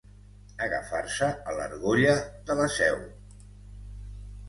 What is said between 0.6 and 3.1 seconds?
Agafar-se a l'argolla de la Seu.